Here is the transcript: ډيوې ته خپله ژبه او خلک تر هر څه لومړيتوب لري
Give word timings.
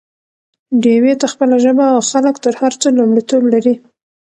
ډيوې 0.81 1.13
ته 1.21 1.27
خپله 1.33 1.55
ژبه 1.65 1.85
او 1.95 1.99
خلک 2.11 2.35
تر 2.45 2.53
هر 2.61 2.73
څه 2.81 2.87
لومړيتوب 2.97 3.43
لري 3.53 3.75